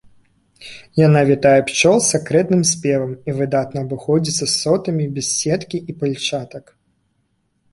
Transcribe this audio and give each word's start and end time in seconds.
Яна 1.07 1.21
вітае 1.31 1.59
пчол 1.71 1.97
сакрэтным 2.05 2.63
спевам 2.71 3.11
і 3.31 3.37
выдатна 3.41 3.83
абыходзіцца 3.85 4.41
з 4.45 4.49
сотамі 4.63 5.03
без 5.19 5.25
сеткі 5.41 5.77
і 5.93 5.97
пальчатак. 6.01 6.65